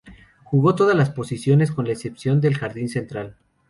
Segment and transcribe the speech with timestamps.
[0.45, 3.35] Jugó todas las posiciones, con la excepción del jardín central.